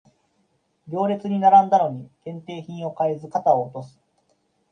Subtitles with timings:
[0.89, 4.01] 行列に並んだのに限定品を買えず肩を落とす